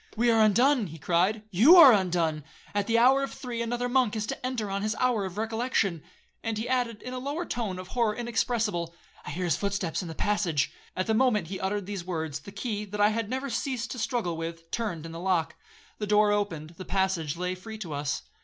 [0.17, 2.43] 'We are undone,' he cried; 'you are undone.
[2.73, 6.01] At the hour of three another monk is to enter on his hour of recollection.'
[6.43, 8.95] And he added, in a lower tone of horror inexpressible,
[9.25, 12.51] 'I hear his steps in the passage.' At the moment he uttered these words, the
[12.51, 15.55] key, that I had never ceased to struggle with, turned in the lock.
[15.99, 18.23] The door opened, the passage lay free to us.